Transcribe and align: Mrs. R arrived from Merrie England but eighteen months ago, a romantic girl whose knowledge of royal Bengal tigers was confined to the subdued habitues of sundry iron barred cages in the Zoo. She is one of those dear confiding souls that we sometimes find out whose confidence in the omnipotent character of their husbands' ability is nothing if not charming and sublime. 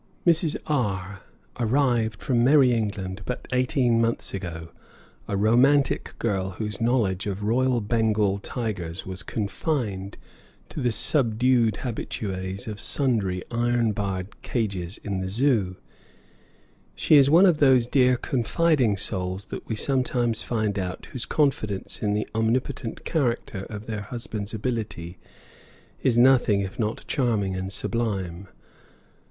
Mrs. 0.25 0.55
R 0.65 1.21
arrived 1.59 2.23
from 2.23 2.43
Merrie 2.43 2.73
England 2.73 3.21
but 3.23 3.47
eighteen 3.53 4.01
months 4.01 4.33
ago, 4.33 4.69
a 5.27 5.37
romantic 5.37 6.15
girl 6.17 6.49
whose 6.49 6.81
knowledge 6.81 7.27
of 7.27 7.43
royal 7.43 7.81
Bengal 7.81 8.39
tigers 8.39 9.05
was 9.05 9.21
confined 9.21 10.17
to 10.69 10.81
the 10.81 10.91
subdued 10.91 11.77
habitues 11.85 12.67
of 12.67 12.79
sundry 12.79 13.43
iron 13.51 13.91
barred 13.91 14.41
cages 14.41 14.97
in 15.03 15.19
the 15.19 15.29
Zoo. 15.29 15.77
She 16.95 17.17
is 17.17 17.29
one 17.29 17.45
of 17.45 17.59
those 17.59 17.85
dear 17.85 18.17
confiding 18.17 18.97
souls 18.97 19.45
that 19.53 19.67
we 19.67 19.75
sometimes 19.75 20.41
find 20.41 20.79
out 20.79 21.09
whose 21.11 21.27
confidence 21.27 22.01
in 22.01 22.13
the 22.13 22.27
omnipotent 22.33 23.05
character 23.05 23.67
of 23.69 23.85
their 23.85 24.01
husbands' 24.01 24.55
ability 24.55 25.19
is 26.01 26.17
nothing 26.17 26.61
if 26.61 26.79
not 26.79 27.05
charming 27.07 27.55
and 27.55 27.71
sublime. 27.71 28.47